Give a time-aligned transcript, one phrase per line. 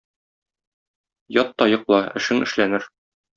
[1.41, 2.89] Ят та йокла, эшең эшләнер.